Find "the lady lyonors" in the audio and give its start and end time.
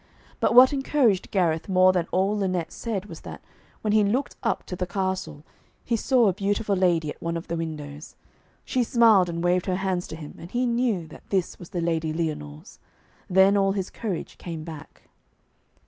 11.69-12.79